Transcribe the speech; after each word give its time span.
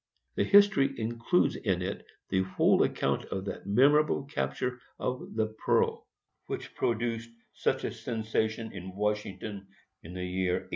The 0.33 0.43
history 0.45 0.99
includes 0.99 1.55
in 1.55 1.83
it 1.83 2.03
the 2.29 2.41
whole 2.41 2.81
account 2.81 3.25
of 3.25 3.45
that 3.45 3.67
memorable 3.67 4.23
capture 4.23 4.81
of 4.99 5.35
the 5.35 5.55
Pearl, 5.63 6.07
which 6.47 6.73
produced 6.73 7.29
such 7.53 7.83
a 7.83 7.91
sensation 7.93 8.71
in 8.71 8.95
Washington 8.95 9.67
in 10.01 10.15
the 10.15 10.25
year 10.25 10.53
1848. 10.53 10.69